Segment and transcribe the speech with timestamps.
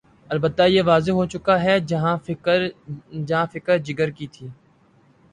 [0.29, 4.47] البتہ یہ واضح ہو چکا کہ جہاں فکر جگر کی تھی۔